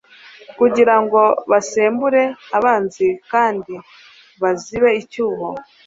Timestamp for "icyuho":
5.01-5.47